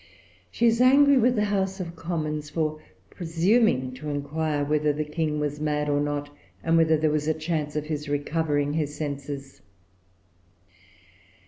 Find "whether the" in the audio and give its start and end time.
4.65-5.05